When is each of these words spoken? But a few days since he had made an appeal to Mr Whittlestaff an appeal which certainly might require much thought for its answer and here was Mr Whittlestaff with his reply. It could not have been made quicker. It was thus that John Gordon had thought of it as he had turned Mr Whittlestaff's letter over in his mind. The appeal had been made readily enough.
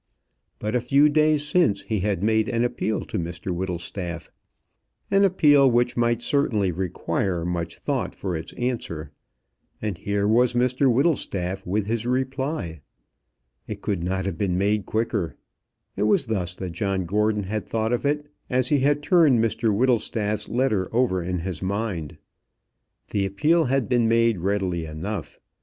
But 0.57 0.73
a 0.73 0.81
few 0.81 1.09
days 1.09 1.45
since 1.45 1.81
he 1.83 1.99
had 1.99 2.23
made 2.23 2.49
an 2.49 2.63
appeal 2.63 3.01
to 3.01 3.19
Mr 3.19 3.51
Whittlestaff 3.55 4.31
an 5.11 5.23
appeal 5.23 5.69
which 5.69 5.93
certainly 6.23 6.71
might 6.71 6.77
require 6.79 7.45
much 7.45 7.77
thought 7.77 8.15
for 8.15 8.35
its 8.35 8.51
answer 8.53 9.11
and 9.79 9.99
here 9.99 10.27
was 10.27 10.55
Mr 10.55 10.91
Whittlestaff 10.91 11.67
with 11.67 11.85
his 11.85 12.07
reply. 12.07 12.81
It 13.67 13.83
could 13.83 14.01
not 14.03 14.25
have 14.25 14.39
been 14.39 14.57
made 14.57 14.87
quicker. 14.87 15.35
It 15.95 16.03
was 16.09 16.25
thus 16.25 16.55
that 16.55 16.71
John 16.71 17.05
Gordon 17.05 17.43
had 17.43 17.67
thought 17.67 17.93
of 17.93 18.03
it 18.03 18.25
as 18.49 18.69
he 18.69 18.79
had 18.79 19.03
turned 19.03 19.37
Mr 19.39 19.71
Whittlestaff's 19.71 20.49
letter 20.49 20.89
over 20.91 21.21
in 21.21 21.41
his 21.41 21.61
mind. 21.61 22.17
The 23.11 23.27
appeal 23.27 23.65
had 23.65 23.87
been 23.87 24.07
made 24.07 24.39
readily 24.39 24.83
enough. 24.87 25.39